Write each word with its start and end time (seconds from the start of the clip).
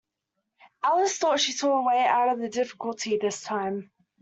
Alice 0.81 1.19
thought 1.19 1.39
she 1.41 1.51
saw 1.51 1.77
a 1.77 1.83
way 1.85 2.03
out 2.03 2.29
of 2.29 2.39
the 2.39 2.49
difficulty 2.49 3.19
this 3.21 3.43
time. 3.43 3.91